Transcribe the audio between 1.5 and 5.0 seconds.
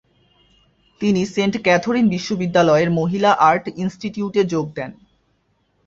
Catherine বিশ্ববিদ্যালয়ের মহিলা art ইনস্টিটিউটে যোগ দেন।